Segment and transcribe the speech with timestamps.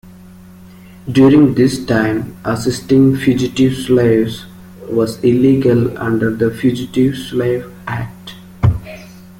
[1.11, 4.47] During this time assisting fugitive slaves
[4.89, 8.33] was illegal under the Fugitive Slave Act.